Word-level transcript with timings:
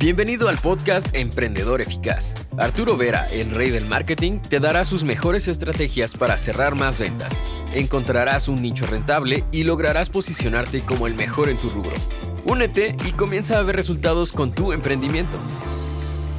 Bienvenido 0.00 0.48
al 0.48 0.56
podcast 0.58 1.08
Emprendedor 1.12 1.80
Eficaz. 1.80 2.34
Arturo 2.56 2.96
Vera, 2.96 3.28
el 3.32 3.50
rey 3.50 3.70
del 3.70 3.84
marketing, 3.84 4.38
te 4.38 4.60
dará 4.60 4.84
sus 4.84 5.02
mejores 5.02 5.48
estrategias 5.48 6.12
para 6.12 6.38
cerrar 6.38 6.76
más 6.76 7.00
ventas. 7.00 7.36
Encontrarás 7.74 8.46
un 8.46 8.62
nicho 8.62 8.86
rentable 8.86 9.42
y 9.50 9.64
lograrás 9.64 10.08
posicionarte 10.08 10.84
como 10.84 11.08
el 11.08 11.16
mejor 11.16 11.48
en 11.48 11.56
tu 11.56 11.68
rubro. 11.70 11.96
Únete 12.44 12.94
y 13.08 13.10
comienza 13.10 13.58
a 13.58 13.62
ver 13.64 13.74
resultados 13.74 14.30
con 14.30 14.52
tu 14.52 14.72
emprendimiento. 14.72 15.36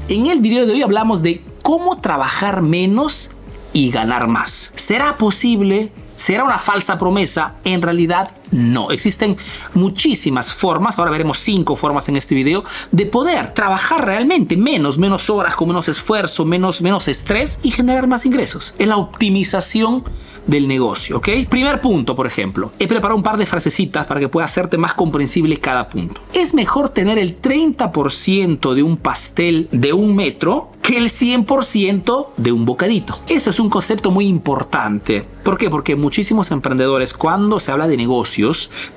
En 0.07 0.27
el 0.27 0.39
video 0.39 0.65
de 0.65 0.71
hoy 0.71 0.81
hablamos 0.81 1.21
de 1.21 1.43
cómo 1.61 1.99
trabajar 1.99 2.61
menos 2.61 3.31
y 3.73 3.91
ganar 3.91 4.29
más. 4.29 4.71
¿Será 4.77 5.17
posible? 5.17 5.91
¿Será 6.15 6.45
una 6.45 6.59
falsa 6.59 6.97
promesa? 6.97 7.55
En 7.65 7.81
realidad 7.81 8.31
no, 8.51 8.91
existen 8.91 9.37
muchísimas 9.73 10.53
formas, 10.53 10.97
ahora 10.97 11.11
veremos 11.11 11.39
cinco 11.39 11.75
formas 11.75 12.09
en 12.09 12.17
este 12.17 12.35
video, 12.35 12.63
de 12.91 13.05
poder 13.05 13.53
trabajar 13.53 14.05
realmente 14.05 14.57
menos, 14.57 14.97
menos 14.97 15.29
horas, 15.29 15.55
con 15.55 15.67
menos 15.67 15.87
esfuerzo, 15.87 16.45
menos, 16.45 16.81
menos 16.81 17.07
estrés 17.07 17.59
y 17.63 17.71
generar 17.71 18.07
más 18.07 18.25
ingresos. 18.25 18.73
Es 18.77 18.87
la 18.87 18.97
optimización 18.97 20.03
del 20.47 20.67
negocio, 20.67 21.17
¿ok? 21.17 21.29
Primer 21.49 21.79
punto, 21.79 22.15
por 22.15 22.25
ejemplo, 22.25 22.71
he 22.79 22.87
preparado 22.87 23.15
un 23.15 23.23
par 23.23 23.37
de 23.37 23.45
frasecitas 23.45 24.07
para 24.07 24.19
que 24.19 24.29
pueda 24.29 24.45
hacerte 24.45 24.77
más 24.77 24.93
comprensible 24.93 25.59
cada 25.59 25.89
punto. 25.89 26.21
Es 26.33 26.53
mejor 26.53 26.89
tener 26.89 27.19
el 27.19 27.39
30% 27.39 28.73
de 28.73 28.83
un 28.83 28.97
pastel 28.97 29.69
de 29.71 29.93
un 29.93 30.15
metro 30.15 30.71
que 30.81 30.97
el 30.97 31.05
100% 31.05 32.27
de 32.37 32.51
un 32.51 32.65
bocadito. 32.65 33.19
Eso 33.27 33.51
es 33.51 33.59
un 33.59 33.69
concepto 33.69 34.09
muy 34.09 34.25
importante. 34.25 35.23
¿Por 35.43 35.57
qué? 35.57 35.69
Porque 35.69 35.95
muchísimos 35.95 36.49
emprendedores 36.51 37.13
cuando 37.13 37.59
se 37.59 37.71
habla 37.71 37.87
de 37.87 37.95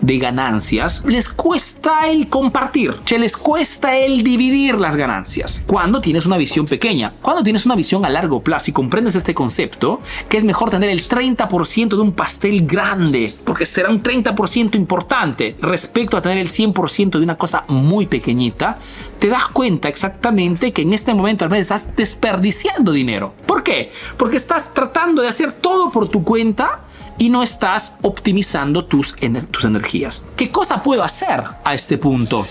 de 0.00 0.18
ganancias, 0.18 1.04
les 1.06 1.28
cuesta 1.28 2.08
el 2.08 2.28
compartir, 2.28 2.94
se 3.04 3.18
les 3.18 3.36
cuesta 3.36 3.96
el 3.96 4.22
dividir 4.22 4.76
las 4.80 4.96
ganancias. 4.96 5.64
Cuando 5.66 6.00
tienes 6.00 6.26
una 6.26 6.36
visión 6.36 6.66
pequeña, 6.66 7.12
cuando 7.20 7.42
tienes 7.42 7.66
una 7.66 7.74
visión 7.74 8.04
a 8.04 8.08
largo 8.08 8.42
plazo 8.42 8.70
y 8.70 8.72
comprendes 8.72 9.14
este 9.14 9.34
concepto, 9.34 10.00
que 10.28 10.36
es 10.36 10.44
mejor 10.44 10.70
tener 10.70 10.90
el 10.90 11.08
30% 11.08 11.88
de 11.88 12.00
un 12.00 12.12
pastel 12.12 12.66
grande, 12.66 13.34
porque 13.44 13.66
será 13.66 13.90
un 13.90 14.02
30% 14.02 14.76
importante 14.76 15.56
respecto 15.60 16.16
a 16.16 16.22
tener 16.22 16.38
el 16.38 16.48
100% 16.48 17.10
de 17.10 17.24
una 17.24 17.36
cosa 17.36 17.64
muy 17.68 18.06
pequeñita, 18.06 18.78
te 19.18 19.28
das 19.28 19.46
cuenta 19.48 19.88
exactamente 19.88 20.72
que 20.72 20.82
en 20.82 20.92
este 20.92 21.14
momento 21.14 21.44
al 21.44 21.50
menos 21.50 21.62
estás 21.62 21.94
desperdiciando 21.96 22.92
dinero. 22.92 23.34
¿Por 23.46 23.62
qué? 23.62 23.92
Porque 24.16 24.36
estás 24.36 24.72
tratando 24.74 25.22
de 25.22 25.28
hacer 25.28 25.52
todo 25.52 25.90
por 25.90 26.08
tu 26.08 26.24
cuenta 26.24 26.80
y 27.22 27.28
no 27.28 27.44
estás 27.44 27.94
optimizando 28.02 28.84
tus, 28.84 29.14
tus 29.52 29.64
energías. 29.64 30.24
¿Qué 30.34 30.50
cosa 30.50 30.82
puedo 30.82 31.04
hacer 31.04 31.44
a 31.62 31.72
este 31.72 31.96
punto? 31.96 32.44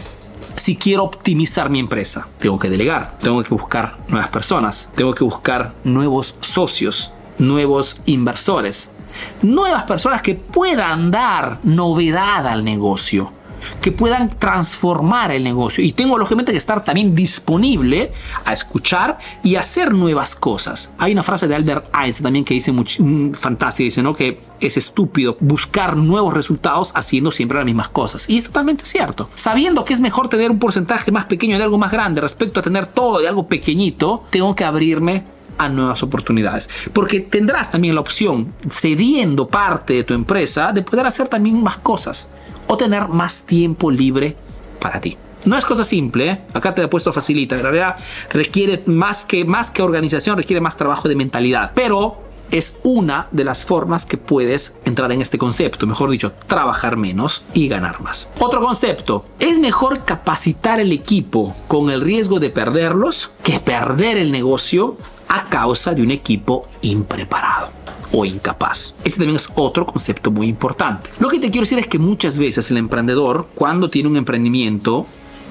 Si 0.55 0.77
quiero 0.77 1.03
optimizar 1.03 1.69
mi 1.69 1.79
empresa, 1.79 2.29
tengo 2.39 2.57
que 2.57 2.69
delegar, 2.69 3.17
tengo 3.19 3.43
que 3.43 3.49
buscar 3.49 3.97
nuevas 4.07 4.29
personas, 4.29 4.89
tengo 4.95 5.13
que 5.13 5.25
buscar 5.25 5.73
nuevos 5.83 6.37
socios, 6.39 7.11
nuevos 7.37 7.99
inversores, 8.05 8.91
nuevas 9.41 9.83
personas 9.83 10.21
que 10.21 10.35
puedan 10.35 11.11
dar 11.11 11.59
novedad 11.63 12.47
al 12.47 12.63
negocio 12.63 13.33
que 13.81 13.91
puedan 13.91 14.29
transformar 14.29 15.31
el 15.31 15.43
negocio. 15.43 15.83
Y 15.83 15.91
tengo 15.93 16.17
lógicamente 16.17 16.51
que 16.51 16.57
estar 16.57 16.83
también 16.83 17.15
disponible 17.15 18.11
a 18.45 18.53
escuchar 18.53 19.17
y 19.43 19.55
hacer 19.55 19.93
nuevas 19.93 20.35
cosas. 20.35 20.91
Hay 20.97 21.13
una 21.13 21.23
frase 21.23 21.47
de 21.47 21.55
Albert 21.55 21.85
Einstein 21.95 22.23
también 22.23 22.45
que 22.45 22.53
dice 22.53 22.71
muy, 22.71 22.85
mm, 22.97 23.33
fantástica, 23.33 23.85
dice, 23.85 24.03
¿no? 24.03 24.13
Que 24.13 24.39
es 24.59 24.77
estúpido 24.77 25.37
buscar 25.39 25.97
nuevos 25.97 26.33
resultados 26.33 26.91
haciendo 26.95 27.31
siempre 27.31 27.57
las 27.57 27.65
mismas 27.65 27.89
cosas. 27.89 28.29
Y 28.29 28.37
es 28.37 28.45
totalmente 28.45 28.85
cierto. 28.85 29.29
Sabiendo 29.35 29.83
que 29.83 29.93
es 29.93 30.01
mejor 30.01 30.29
tener 30.29 30.51
un 30.51 30.59
porcentaje 30.59 31.11
más 31.11 31.25
pequeño 31.25 31.57
de 31.57 31.63
algo 31.63 31.77
más 31.77 31.91
grande 31.91 32.21
respecto 32.21 32.59
a 32.59 32.63
tener 32.63 32.87
todo 32.87 33.19
de 33.19 33.27
algo 33.27 33.47
pequeñito, 33.47 34.23
tengo 34.29 34.55
que 34.55 34.63
abrirme 34.63 35.23
a 35.57 35.69
nuevas 35.69 36.01
oportunidades. 36.03 36.69
Porque 36.93 37.19
tendrás 37.19 37.71
también 37.71 37.95
la 37.95 38.01
opción, 38.01 38.53
cediendo 38.69 39.47
parte 39.47 39.93
de 39.93 40.03
tu 40.03 40.13
empresa, 40.13 40.71
de 40.71 40.81
poder 40.81 41.05
hacer 41.05 41.27
también 41.27 41.61
más 41.61 41.77
cosas 41.77 42.29
o 42.71 42.77
tener 42.77 43.09
más 43.09 43.45
tiempo 43.45 43.91
libre 43.91 44.37
para 44.79 45.01
ti. 45.01 45.17
No 45.43 45.57
es 45.57 45.65
cosa 45.65 45.83
simple, 45.83 46.29
¿eh? 46.29 46.41
acá 46.53 46.73
te 46.73 46.81
he 46.81 46.87
puesto 46.87 47.11
facilita, 47.11 47.55
en 47.55 47.63
realidad 47.63 47.97
requiere 48.29 48.81
más 48.85 49.25
que, 49.25 49.43
más 49.43 49.71
que 49.71 49.81
organización, 49.81 50.37
requiere 50.37 50.61
más 50.61 50.77
trabajo 50.77 51.09
de 51.09 51.15
mentalidad, 51.15 51.73
pero 51.75 52.21
es 52.49 52.79
una 52.83 53.27
de 53.31 53.43
las 53.43 53.65
formas 53.65 54.05
que 54.05 54.15
puedes 54.15 54.77
entrar 54.85 55.11
en 55.11 55.21
este 55.21 55.37
concepto, 55.37 55.85
mejor 55.85 56.11
dicho, 56.11 56.31
trabajar 56.47 56.95
menos 56.95 57.43
y 57.53 57.67
ganar 57.67 57.99
más. 57.99 58.29
Otro 58.39 58.61
concepto, 58.61 59.25
es 59.39 59.59
mejor 59.59 60.05
capacitar 60.05 60.79
el 60.79 60.93
equipo 60.93 61.53
con 61.67 61.89
el 61.89 61.99
riesgo 61.99 62.39
de 62.39 62.51
perderlos 62.51 63.31
que 63.43 63.59
perder 63.59 64.17
el 64.17 64.31
negocio 64.31 64.95
a 65.27 65.49
causa 65.49 65.93
de 65.93 66.03
un 66.03 66.11
equipo 66.11 66.67
impreparado 66.81 67.81
o 68.11 68.25
incapaz. 68.25 68.95
Ese 69.03 69.17
también 69.17 69.35
es 69.35 69.49
otro 69.55 69.85
concepto 69.85 70.31
muy 70.31 70.47
importante. 70.47 71.09
Lo 71.19 71.29
que 71.29 71.39
te 71.39 71.49
quiero 71.49 71.63
decir 71.63 71.79
es 71.79 71.87
que 71.87 71.99
muchas 71.99 72.37
veces 72.37 72.69
el 72.71 72.77
emprendedor, 72.77 73.47
cuando 73.55 73.89
tiene 73.89 74.09
un 74.09 74.17
emprendimiento, 74.17 75.05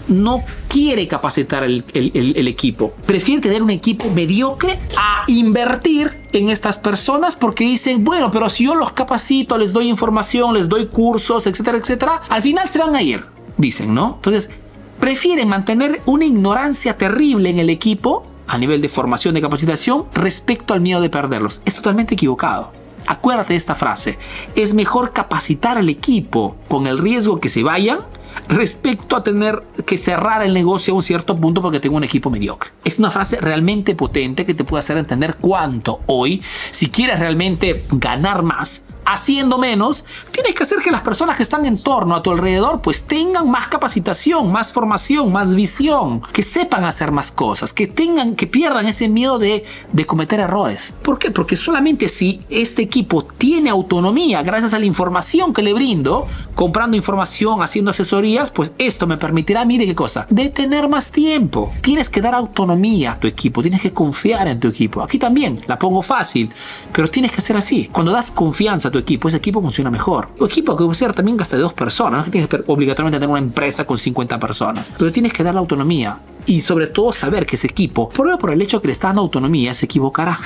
no 0.09 0.43
quiere 0.69 1.07
capacitar 1.07 1.63
el, 1.63 1.85
el, 1.95 2.49
equipo. 2.49 2.93
Prefiere 3.07 3.41
tener 3.41 3.63
un 3.63 3.71
equipo 3.71 4.11
mediocre 4.11 4.79
a 4.97 5.25
invertir 5.29 6.11
en 6.33 6.49
estas 6.49 6.79
personas 6.79 7.37
porque 7.37 7.65
dicen, 7.65 8.05
bueno, 8.05 8.31
pero 8.31 8.51
si 8.51 8.65
yo 8.65 8.75
los 8.75 8.93
capacito, 8.93 9.57
les 9.57 9.73
doy 9.73 9.89
información, 9.89 10.55
les 10.55 10.69
doy 10.69 10.87
cursos, 10.87 11.47
etcétera, 11.47 11.79
etcétera, 11.79 12.23
al 12.29 12.43
final 12.43 12.69
se 12.69 12.79
van 12.79 12.95
a 12.97 13.03
ir, 13.03 13.25
dicen, 13.57 13.95
¿no? 13.95 14.15
Entonces, 14.17 14.51
prefieren 14.99 15.49
mantener 15.49 16.03
una 16.07 16.25
ignorancia 16.25 16.99
terrible 16.99 17.51
en 17.51 17.59
el 17.59 17.71
equipo 17.71 18.27
a 18.51 18.59
nivel 18.59 18.83
de 18.83 18.89
formación, 18.89 19.33
de 19.33 19.41
capacitación, 19.41 20.07
respecto 20.13 20.75
al 20.75 20.81
miedo 20.81 21.01
de 21.01 21.09
perderlos. 21.09 21.63
Es 21.65 21.77
totalmente 21.77 22.15
equivocado. 22.15 22.73
Acuérdate 23.07 23.53
de 23.53 23.57
esta 23.57 23.77
frase. 23.77 24.19
Es 24.57 24.75
mejor 24.75 25.13
capacitar 25.13 25.79
al 25.79 25.89
equipo 25.89 26.57
con 26.69 26.89
el 26.89 26.99
riesgo 26.99 27.39
que 27.39 27.49
se 27.49 27.63
vayan 27.63 28.01
respecto 28.49 29.15
a 29.15 29.23
tener 29.23 29.63
que 29.87 29.97
cerrar 29.99 30.43
el 30.43 30.53
negocio 30.53 30.93
a 30.93 30.97
un 30.97 31.03
cierto 31.03 31.37
punto 31.37 31.63
porque 31.63 31.79
tengo 31.79 31.97
un 31.97 32.03
equipo 32.03 32.29
mediocre. 32.29 32.73
Es 32.85 32.99
una 32.99 33.13
frase 33.13 33.41
realmente 33.41 33.95
potente 33.95 34.45
que 34.45 34.55
te 34.55 34.65
puede 34.65 34.81
hacer 34.81 34.97
entender 34.97 35.37
cuánto 35.41 36.01
hoy, 36.07 36.43
si 36.73 36.91
quieres 36.91 37.21
realmente 37.21 37.85
ganar 37.93 38.43
más, 38.43 38.87
haciendo 39.13 39.59
menos, 39.59 40.05
tienes 40.31 40.55
que 40.55 40.63
hacer 40.63 40.79
que 40.79 40.91
las 40.91 41.03
personas 41.03 41.37
que 41.37 41.43
están 41.43 41.67
en 41.67 41.79
torno 41.79 42.15
a 42.15 42.23
tu 42.23 42.31
alrededor 42.31 42.81
pues 42.81 43.05
tengan 43.05 43.51
más 43.51 43.67
capacitación, 43.67 44.53
más 44.53 44.73
formación, 44.73 45.33
más 45.33 45.55
visión, 45.55 46.23
que 46.33 46.45
sepan 46.45 46.85
hacer 46.85 47.11
más 47.11 47.33
cosas, 47.33 47.73
que 47.73 47.89
tengan, 47.89 48.37
que 48.37 48.47
pierdan 48.47 48.87
ese 48.87 49.09
miedo 49.09 49.39
de, 49.39 49.65
de 49.93 50.07
cometer 50.07 50.39
errores. 50.39 50.95
¿Por 51.03 51.19
qué? 51.19 51.33
Porque 51.33 51.57
solamente 51.57 52.09
si 52.09 52.41
este 52.49 52.83
equipo 52.83 53.25
tiene 53.25 53.71
autonomía 53.71 54.43
gracias 54.43 54.75
a 54.75 54.79
la 54.79 54.87
información 54.87 55.53
que 55.53 55.63
le 55.63 55.73
brindo, 55.75 56.29
comprando 56.55 56.97
información, 56.97 57.63
haciendo 57.63 57.91
asesorías, 57.91 58.51
pues 58.51 58.73
esto 58.79 59.09
me 59.09 59.19
permitirá 59.19 59.63
a 59.63 59.65
mí 59.65 59.77
de 59.77 59.87
qué 59.87 59.95
cosa? 59.95 60.27
De 60.31 60.51
tener 60.51 60.89
más 60.89 61.11
tiempo. 61.11 61.73
Tienes 61.83 62.09
que 62.09 62.21
dar 62.21 62.35
autonomía 62.35 63.13
a 63.13 63.19
tu 63.19 63.27
equipo, 63.27 63.61
tienes 63.61 63.83
que 63.83 63.93
confiar 63.93 64.47
en 64.47 64.61
tu 64.61 64.69
equipo. 64.69 65.03
Aquí 65.03 65.19
también 65.19 65.61
la 65.67 65.79
pongo 65.79 66.01
fácil, 66.01 66.51
pero 66.93 67.09
tienes 67.09 67.33
que 67.33 67.39
hacer 67.39 67.57
así. 67.57 67.89
Cuando 67.93 68.13
das 68.13 68.31
confianza 68.31 68.89
a 68.89 68.91
tu 68.91 69.00
equipo, 69.01 69.29
ese 69.29 69.39
equipo 69.39 69.61
funciona 69.61 69.91
mejor. 69.91 70.29
Tu 70.37 70.45
equipo 70.45 70.77
que 70.77 70.85
puede 70.85 70.95
ser 70.95 71.13
también 71.13 71.37
gasta 71.37 71.57
de 71.57 71.63
dos 71.63 71.73
personas, 71.73 72.27
no 72.27 72.31
tienes 72.31 72.49
que 72.49 72.63
obligatoriamente 72.67 73.19
tener 73.19 73.31
una 73.31 73.41
empresa 73.41 73.87
con 73.87 73.99
50 73.99 74.39
personas, 74.39 74.91
pero 74.97 75.11
tienes 75.13 75.33
que 75.33 75.43
dar 75.43 75.55
la 75.55 75.61
autonomía 75.61 76.19
y 76.47 76.61
sobre 76.61 76.87
todo 76.87 77.13
saber 77.13 77.47
que 77.47 77.57
ese 77.57 77.67
equipo, 77.67 78.09
por, 78.09 78.39
por 78.39 78.51
el 78.51 78.63
hecho 78.63 78.81
que 78.81 78.89
le 78.89 78.93
está 78.93 79.09
dando 79.09 79.23
autonomía, 79.23 79.75
se 79.75 79.87
equivocará. 79.87 80.39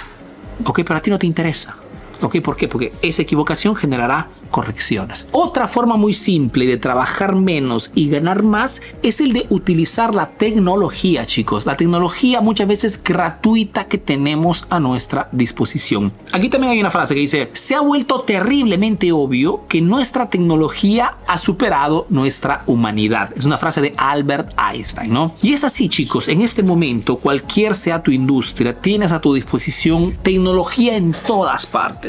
Ok, 0.65 0.81
pero 0.85 0.99
a 0.99 1.03
ti 1.03 1.11
no 1.11 1.19
te 1.19 1.27
interesa. 1.27 1.77
Ok, 2.21 2.41
¿por 2.41 2.57
qué? 2.57 2.69
Porque 2.69 2.93
esa 3.03 3.23
equivocación 3.23 3.77
generará 3.77 4.29
correcciones. 4.55 5.27
Otra 5.33 5.67
forma 5.67 5.97
muy 5.97 6.15
simple 6.15 6.65
de 6.67 6.77
trabajar 6.77 7.35
menos 7.35 7.91
y 7.97 8.09
ganar 8.09 8.45
más 8.45 8.83
es 9.03 9.21
el 9.21 9.33
de 9.33 9.47
utilizar 9.51 10.15
la 10.15 10.31
tecnología, 10.31 11.27
chicos. 11.27 11.67
La 11.67 11.77
tecnología 11.77 12.41
muchas 12.41 12.69
veces 12.69 13.03
gratuita 13.03 13.89
que 13.89 13.99
tenemos 13.99 14.65
a 14.71 14.79
nuestra 14.79 15.29
disposición. 15.33 16.13
Aquí 16.31 16.49
también 16.49 16.73
hay 16.73 16.81
una 16.81 16.93
frase 16.93 17.15
que 17.15 17.21
dice, 17.21 17.51
se 17.53 17.75
ha 17.75 17.81
vuelto 17.81 18.21
terriblemente 18.21 19.11
obvio 19.11 19.67
que 19.69 19.81
nuestra 19.81 20.29
tecnología 20.29 21.17
ha 21.27 21.39
superado 21.39 22.07
nuestra 22.09 22.63
humanidad. 22.67 23.31
Es 23.37 23.47
una 23.47 23.59
frase 23.59 23.81
de 23.81 23.93
Albert 23.97 24.55
Einstein, 24.57 25.13
¿no? 25.13 25.35
Y 25.43 25.53
es 25.53 25.65
así, 25.65 25.89
chicos, 25.89 26.29
en 26.29 26.43
este 26.43 26.63
momento, 26.63 27.17
cualquier 27.17 27.75
sea 27.75 28.05
tu 28.05 28.13
industria, 28.13 28.81
tienes 28.81 29.11
a 29.11 29.21
tu 29.21 29.35
disposición 29.35 30.13
tecnología 30.23 30.97
en 30.97 31.13
todas 31.27 31.67
partes. 31.67 32.04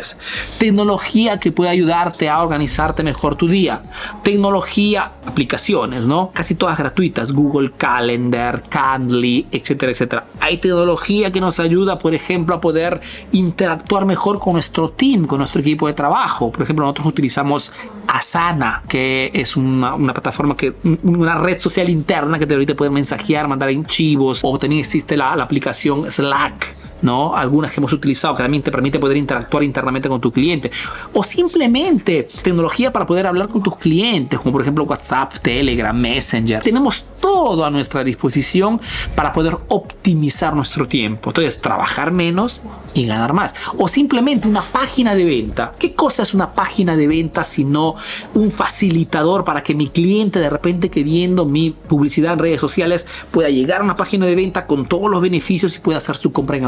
Tecnología 0.57 1.39
que 1.39 1.51
puede 1.51 1.69
ayudarte 1.69 2.29
a 2.29 2.41
organizarte 2.41 3.03
mejor 3.03 3.35
tu 3.35 3.47
día. 3.47 3.83
Tecnología, 4.23 5.11
aplicaciones, 5.25 6.07
¿no? 6.07 6.31
Casi 6.33 6.55
todas 6.55 6.77
gratuitas, 6.77 7.31
Google 7.31 7.71
Calendar, 7.77 8.63
Candly, 8.69 9.47
etcétera, 9.51 9.91
etcétera. 9.91 10.25
Hay 10.39 10.57
tecnología 10.57 11.31
que 11.31 11.41
nos 11.41 11.59
ayuda, 11.59 11.97
por 11.97 12.13
ejemplo, 12.13 12.55
a 12.55 12.61
poder 12.61 13.01
interactuar 13.31 14.05
mejor 14.05 14.39
con 14.39 14.53
nuestro 14.53 14.89
team, 14.89 15.25
con 15.25 15.39
nuestro 15.39 15.61
equipo 15.61 15.87
de 15.87 15.93
trabajo. 15.93 16.51
Por 16.51 16.63
ejemplo, 16.63 16.85
nosotros 16.85 17.07
utilizamos 17.07 17.71
Asana, 18.07 18.83
que 18.87 19.31
es 19.33 19.55
una, 19.55 19.97
plataforma 19.97 20.55
que, 20.55 20.73
una 21.03 21.37
red 21.39 21.59
social 21.59 21.89
interna 21.89 22.37
que 22.37 22.45
te 22.45 22.53
permite 22.53 22.75
poder 22.75 22.91
mensajear, 22.91 23.47
mandar 23.47 23.69
archivos, 23.69 24.41
o 24.43 24.57
también 24.57 24.81
existe 24.81 25.17
la 25.17 25.33
aplicación 25.33 26.09
Slack 26.09 26.84
¿no? 27.01 27.35
Algunas 27.35 27.71
que 27.71 27.79
hemos 27.79 27.93
utilizado 27.93 28.35
que 28.35 28.43
también 28.43 28.63
te 28.63 28.71
permite 28.71 28.99
poder 28.99 29.17
interactuar 29.17 29.63
internamente 29.63 30.09
con 30.09 30.19
tu 30.21 30.31
cliente. 30.31 30.71
O 31.13 31.23
simplemente 31.23 32.27
tecnología 32.41 32.91
para 32.91 33.05
poder 33.05 33.27
hablar 33.27 33.49
con 33.49 33.61
tus 33.61 33.75
clientes, 33.77 34.39
como 34.39 34.53
por 34.53 34.61
ejemplo 34.61 34.83
WhatsApp, 34.85 35.33
Telegram, 35.41 35.95
Messenger. 35.95 36.61
Tenemos 36.61 37.05
todo 37.19 37.65
a 37.65 37.69
nuestra 37.69 38.03
disposición 38.03 38.79
para 39.15 39.33
poder 39.33 39.57
optimizar 39.67 40.55
nuestro 40.55 40.87
tiempo. 40.87 41.29
Entonces, 41.29 41.61
trabajar 41.61 42.11
menos 42.11 42.61
y 42.93 43.05
ganar 43.05 43.33
más. 43.33 43.55
O 43.77 43.87
simplemente 43.87 44.47
una 44.47 44.63
página 44.63 45.15
de 45.15 45.25
venta. 45.25 45.73
¿Qué 45.77 45.93
cosa 45.93 46.23
es 46.23 46.33
una 46.33 46.53
página 46.53 46.95
de 46.95 47.07
venta 47.07 47.43
sino 47.43 47.95
un 48.33 48.51
facilitador 48.51 49.43
para 49.43 49.63
que 49.63 49.75
mi 49.75 49.89
cliente 49.89 50.39
de 50.39 50.49
repente 50.49 50.89
que 50.89 51.03
viendo 51.03 51.45
mi 51.45 51.71
publicidad 51.71 52.33
en 52.33 52.39
redes 52.39 52.61
sociales 52.61 53.05
pueda 53.31 53.49
llegar 53.49 53.81
a 53.81 53.83
una 53.83 53.95
página 53.95 54.25
de 54.25 54.35
venta 54.35 54.65
con 54.65 54.85
todos 54.85 55.09
los 55.09 55.21
beneficios 55.21 55.75
y 55.75 55.79
pueda 55.79 55.97
hacer 55.97 56.17
su 56.17 56.31
compra 56.31 56.57
en 56.57 56.65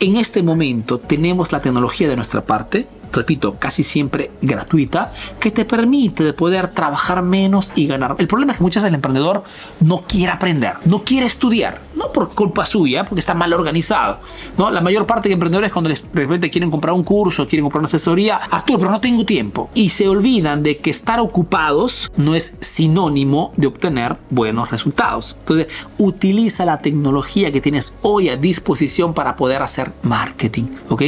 En 0.00 0.16
este 0.16 0.42
momento 0.42 0.98
tenemos 0.98 1.52
la 1.52 1.60
tecnología 1.60 2.08
de 2.08 2.16
nuestra 2.16 2.44
parte, 2.44 2.86
repito, 3.14 3.54
casi 3.58 3.82
siempre 3.82 4.30
gratuita, 4.42 5.12
que 5.40 5.50
te 5.50 5.64
permite 5.64 6.24
de 6.24 6.32
poder 6.32 6.68
trabajar 6.68 7.22
menos 7.22 7.72
y 7.74 7.86
ganar. 7.86 8.16
El 8.18 8.26
problema 8.26 8.52
es 8.52 8.58
que 8.58 8.64
muchas 8.64 8.82
veces 8.82 8.88
el 8.88 8.94
emprendedor 8.96 9.44
no 9.80 10.02
quiere 10.02 10.32
aprender, 10.32 10.74
no 10.84 11.04
quiere 11.04 11.26
estudiar, 11.26 11.80
no 11.94 12.12
por 12.12 12.34
culpa 12.34 12.66
suya, 12.66 13.04
porque 13.04 13.20
está 13.20 13.34
mal 13.34 13.52
organizado. 13.52 14.18
¿no? 14.58 14.70
La 14.70 14.80
mayor 14.80 15.06
parte 15.06 15.28
de 15.28 15.34
emprendedores 15.34 15.72
cuando 15.72 15.90
de 15.90 15.96
repente 16.14 16.50
quieren 16.50 16.70
comprar 16.70 16.94
un 16.94 17.04
curso, 17.04 17.46
quieren 17.46 17.64
comprar 17.64 17.80
una 17.80 17.86
asesoría, 17.86 18.36
Arturo, 18.36 18.80
pero 18.80 18.90
no 18.90 19.00
tengo 19.00 19.24
tiempo. 19.24 19.70
Y 19.74 19.90
se 19.90 20.08
olvidan 20.08 20.62
de 20.62 20.78
que 20.78 20.90
estar 20.90 21.20
ocupados 21.20 22.10
no 22.16 22.34
es 22.34 22.56
sinónimo 22.60 23.52
de 23.56 23.66
obtener 23.66 24.16
buenos 24.30 24.70
resultados. 24.70 25.36
Entonces, 25.40 25.68
utiliza 25.98 26.64
la 26.64 26.78
tecnología 26.78 27.52
que 27.52 27.60
tienes 27.60 27.94
hoy 28.02 28.28
a 28.28 28.36
disposición 28.36 29.14
para 29.14 29.36
poder 29.36 29.62
hacer 29.62 29.92
marketing, 30.02 30.66
¿ok? 30.88 31.02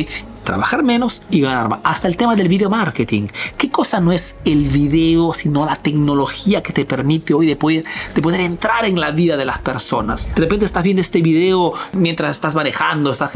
Trabajar 0.47 0.83
menos 0.83 1.21
y 1.31 1.43
ganar 1.43 1.69
más. 1.69 1.81
Hasta 1.85 2.09
el 2.09 2.17
tema 2.17 2.35
del 2.35 2.49
video 2.49 2.71
marketing. 2.71 3.27
¿Qué 3.59 3.71
cosa 3.71 4.01
no 4.01 4.13
es 4.13 4.39
el 4.47 4.63
video, 4.69 5.35
sino 5.35 5.67
la 5.67 5.77
tecnología 5.77 6.63
que 6.63 6.73
te 6.73 6.87
permite 6.87 7.35
hoy 7.35 7.47
de 7.47 7.57
poder, 7.57 7.85
de 8.15 8.23
poder 8.23 8.41
entrar 8.41 8.87
en 8.87 8.99
la 8.99 9.11
vida 9.11 9.37
de 9.37 9.45
las 9.45 9.59
personas? 9.59 10.35
De 10.35 10.41
repente 10.41 10.65
estás 10.65 10.83
viendo 10.83 11.03
este 11.03 11.21
video 11.21 11.75
mientras 11.93 12.31
estás 12.31 12.55
manejando, 12.55 13.11
estás 13.11 13.33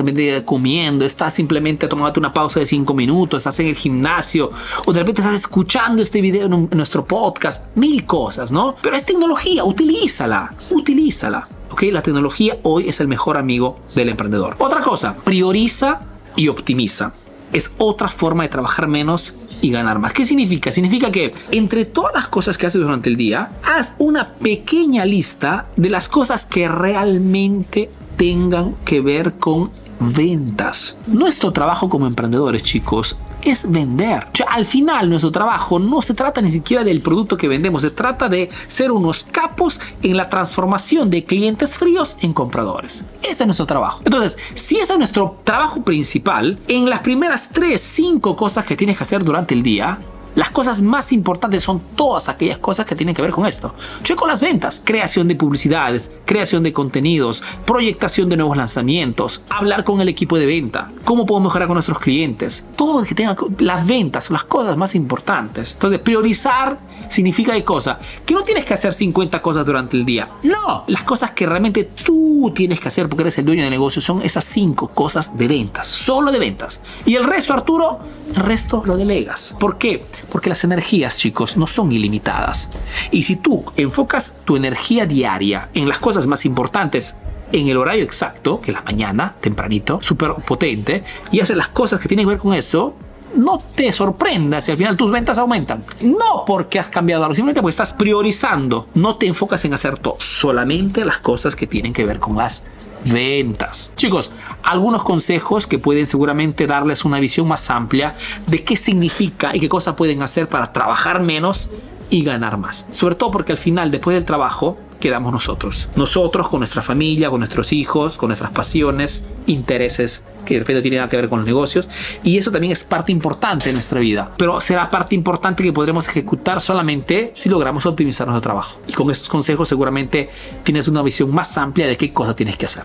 comiendo, 0.47 1.05
estás 1.05 1.35
simplemente 1.35 1.89
tomando 1.89 2.19
una 2.19 2.33
pausa 2.33 2.61
de 2.61 2.67
cinco 2.67 2.95
minutos, 2.95 3.39
estás 3.39 3.61
en 3.61 3.67
el 3.67 3.75
gimnasio 3.75 4.51
o 4.87 4.93
de 4.93 5.01
repente 5.01 5.21
estás 5.21 5.35
escuchando 5.35 6.01
este 6.03 6.21
video 6.21 6.47
en, 6.47 6.53
en 6.53 6.77
nuestro 6.77 7.05
podcast. 7.05 7.77
Mil 7.77 8.07
cosas, 8.07 8.53
¿no? 8.53 8.77
Pero 8.81 8.97
es 8.97 9.05
tecnología, 9.05 9.65
utilízala, 9.65 10.55
utilízala. 10.71 11.49
¿ok? 11.71 11.83
La 11.91 12.03
tecnología 12.03 12.59
hoy 12.63 12.89
es 12.89 13.01
el 13.01 13.09
mejor 13.09 13.37
amigo 13.37 13.81
del 13.95 14.09
emprendedor. 14.09 14.57
Otra 14.59 14.81
cosa, 14.81 15.17
prioriza 15.17 16.01
y 16.37 16.49
optimiza. 16.49 17.13
Es 17.53 17.73
otra 17.79 18.09
forma 18.09 18.45
de 18.45 18.49
trabajar 18.49 18.89
menos 18.89 19.35
y 19.61 19.71
ganar 19.71 19.99
más. 19.99 20.13
¿Qué 20.13 20.25
significa? 20.25 20.71
Significa 20.71 21.11
que 21.11 21.33
entre 21.51 21.85
todas 21.85 22.15
las 22.15 22.29
cosas 22.29 22.57
que 22.57 22.67
haces 22.67 22.81
durante 22.81 23.11
el 23.11 23.17
día, 23.17 23.53
haz 23.65 23.97
una 23.99 24.35
pequeña 24.35 25.05
lista 25.05 25.67
de 25.77 25.91
las 25.91 26.09
cosas 26.09 26.47
que 26.47 26.69
realmente 26.69 27.91
tengan 28.17 28.77
que 28.85 29.01
ver 29.01 29.35
con 29.39 29.71
ventas. 29.99 30.97
Nuestro 31.07 31.53
trabajo 31.53 31.89
como 31.89 32.07
emprendedores, 32.07 32.63
chicos, 32.63 33.19
es 33.43 33.71
vender. 33.71 34.27
al 34.49 34.65
final 34.65 35.09
nuestro 35.09 35.31
trabajo 35.31 35.79
no 35.79 36.03
se 36.03 36.15
trata 36.15 36.41
ni 36.41 36.51
siquiera 36.51 36.85
del 36.85 37.01
producto 37.01 37.37
que 37.37 37.49
vendemos, 37.49 37.83
se 37.83 37.91
trata 37.91 38.29
de 38.29 38.51
ser 38.69 38.93
unos 38.93 39.25
capos 39.25 39.81
en 40.03 40.17
la 40.17 40.29
transformación 40.29 41.11
de 41.11 41.25
clientes 41.25 41.79
fríos 41.79 42.17
en 42.21 42.33
compradores. 42.33 43.05
Ese 43.23 43.43
es 43.43 43.47
nuestro 43.47 43.67
trabajo. 43.67 44.01
Entonces, 44.05 44.39
si 44.55 44.77
ese 44.79 44.93
es 44.93 44.99
nuestro 44.99 45.41
trabajo 45.45 45.83
principal, 45.83 46.59
en 46.69 46.89
las 46.89 47.01
primeras 47.01 47.51
3, 47.51 47.81
5 47.81 48.37
cosas 48.37 48.65
que 48.65 48.77
tienes 48.77 48.97
que 48.97 49.03
hacer 49.03 49.25
durante 49.25 49.55
el 49.55 49.63
día, 49.63 50.01
las 50.35 50.51
cosas 50.51 50.83
más 50.83 51.13
importantes 51.13 51.63
son 51.63 51.81
todas 51.95 52.29
aquellas 52.29 52.59
cosas 52.59 52.87
que 52.87 52.95
tienen 52.95 53.15
que 53.15 53.23
ver 53.23 53.31
con 53.31 53.47
esto. 53.47 53.75
Checo 54.03 54.27
las 54.27 54.41
ventas, 54.41 54.83
creación 54.85 55.29
de 55.29 55.35
publicidades, 55.35 56.11
creación 56.25 56.63
de 56.63 56.73
contenidos, 56.73 57.43
proyectación 57.65 58.29
de 58.29 58.37
nuevos 58.37 58.57
lanzamientos, 58.57 59.43
hablar 59.51 59.85
con 59.85 60.01
el 60.01 60.09
equipo 60.09 60.39
de 60.39 60.47
venta, 60.47 60.91
cómo 61.05 61.27
puedo 61.27 61.41
mejorar 61.41 61.67
con 61.67 61.75
nuestros 61.75 61.99
clientes. 61.99 62.67
Todo 62.77 63.03
que 63.05 63.15
tenga 63.15 63.37
las 63.59 63.87
ventas 63.87 64.25
son 64.25 64.35
las 64.35 64.45
cosas 64.45 64.77
más 64.77 64.95
importantes. 64.95 65.73
Entonces, 65.73 65.99
priorizar 66.01 66.79
significa 67.09 67.53
de 67.53 67.65
cosa 67.65 67.99
que 68.25 68.35
no 68.35 68.43
tienes 68.43 68.65
que 68.65 68.75
hacer 68.75 68.93
50 68.93 69.43
cosas 69.43 69.67
durante 69.67 69.97
el 69.97 70.05
día. 70.05 70.31
No, 70.45 70.85
las 70.87 71.03
cosas 71.03 71.33
que 71.33 71.47
realmente 71.47 71.91
tú 72.05 72.30
tienes 72.49 72.81
que 72.81 72.89
hacer 72.89 73.09
porque 73.09 73.23
eres 73.23 73.39
el 73.39 73.45
dueño 73.45 73.63
de 73.63 73.71
negocio 73.71 74.01
son 74.01 74.23
esas 74.23 74.45
5 74.47 74.89
cosas 74.89 75.37
de 75.37 75.47
ventas, 75.47 75.87
solo 75.87 76.33
de 76.33 76.39
ventas. 76.39 76.81
Y 77.05 77.17
el 77.17 77.25
resto, 77.25 77.53
Arturo, 77.53 78.01
el 78.35 78.37
resto 78.37 78.83
lo 78.87 78.97
delegas. 78.97 79.55
¿Por 79.61 79.77
qué? 79.77 80.07
Porque 80.31 80.49
las 80.49 80.65
energías, 80.65 81.19
chicos, 81.19 81.57
no 81.57 81.67
son 81.67 81.93
ilimitadas. 81.93 82.71
Y 83.11 83.23
si 83.23 83.37
tú 83.37 83.65
enfocas 83.77 84.37
tu 84.45 84.57
energía 84.57 85.07
diaria 85.07 85.69
en 85.75 85.89
las 85.89 85.99
cosas 85.99 86.27
más 86.27 86.47
importantes, 86.47 87.17
en 87.53 87.69
el 87.69 87.77
horario 87.77 88.05
exacto, 88.05 88.61
que 88.61 88.71
es 88.71 88.77
la 88.77 88.83
mañana, 88.83 89.35
tempranito, 89.41 90.01
súper 90.03 90.35
potente, 90.47 91.05
y 91.31 91.41
haces 91.41 91.57
las 91.57 91.69
cosas 91.69 92.01
que 92.01 92.09
tienen 92.09 92.27
que 92.27 92.31
ver 92.31 92.39
con 92.39 92.55
eso, 92.55 92.95
no 93.35 93.59
te 93.59 93.93
sorprendas 93.93 94.65
si 94.65 94.73
al 94.73 94.77
final 94.77 94.97
tus 94.97 95.11
ventas 95.11 95.39
aumentan. 95.39 95.81
No 96.01 96.45
porque 96.47 96.79
has 96.79 96.89
cambiado 96.89 97.25
algo, 97.25 97.35
simplemente 97.35 97.61
porque 97.63 97.71
estás 97.71 97.93
priorizando. 97.93 98.89
No 98.95 99.17
te 99.17 99.27
enfocas 99.27 99.65
en 99.65 99.75
hacer 99.75 99.99
todo, 99.99 100.17
solamente 100.19 101.05
las 101.05 101.19
cosas 101.19 101.57
que 101.57 101.67
tienen 101.67 101.93
que 101.93 102.05
ver 102.05 102.19
con 102.19 102.37
las 102.37 102.65
ventas. 103.05 103.93
Chicos, 103.97 104.31
algunos 104.63 105.03
consejos 105.03 105.67
que 105.67 105.79
pueden 105.79 106.07
seguramente 106.07 106.67
darles 106.67 107.05
una 107.05 107.21
visión 107.21 107.49
más 107.49 107.71
amplia 107.71 108.15
de 108.47 108.63
qué 108.63 108.77
significa 108.77 109.55
y 109.55 109.61
qué 109.61 109.69
cosas 109.69 109.95
pueden 109.95 110.23
hacer 110.23 110.49
para 110.49 110.73
trabajar 110.73 111.21
menos 111.21 111.71
y 112.11 112.25
ganar 112.25 112.59
más. 112.59 112.89
Sobre 112.91 113.15
todo 113.15 113.31
porque 113.31 113.53
al 113.53 113.59
final, 113.59 113.91
después 113.91 114.15
del 114.15 114.25
trabajo, 114.25 114.79
quedamos 115.01 115.33
nosotros. 115.33 115.89
Nosotros 115.97 116.47
con 116.49 116.61
nuestra 116.61 116.83
familia, 116.83 117.31
con 117.31 117.41
nuestros 117.41 117.73
hijos, 117.73 118.17
con 118.17 118.29
nuestras 118.29 118.53
pasiones, 118.53 119.25
intereses 119.47 120.27
que 120.45 120.55
de 120.55 120.61
repente 120.61 120.83
tienen 120.83 121.09
que 121.09 121.17
ver 121.17 121.29
con 121.29 121.41
los 121.41 121.47
negocios. 121.47 121.89
Y 122.23 122.39
eso 122.39 122.51
también 122.53 122.73
es 122.73 122.85
parte 122.85 123.11
importante 123.11 123.67
de 123.67 123.73
nuestra 123.73 124.01
vida. 124.01 124.33
Pero 124.37 124.61
será 124.61 124.91
parte 124.91 125.15
importante 125.15 125.63
que 125.63 125.73
podremos 125.73 126.09
ejecutar 126.09 126.61
solamente 126.61 127.31
si 127.35 127.49
logramos 127.49 127.87
optimizar 127.87 128.29
nuestro 128.29 128.43
trabajo. 128.43 128.81
Y 128.87 128.93
con 128.93 129.11
estos 129.11 129.29
consejos 129.29 129.69
seguramente 129.69 130.31
tienes 130.63 130.87
una 130.89 131.03
visión 131.03 131.35
más 131.35 131.57
amplia 131.59 131.87
de 131.87 131.97
qué 131.97 132.13
cosa 132.13 132.37
tienes 132.37 132.57
que 132.57 132.67
hacer. 132.67 132.85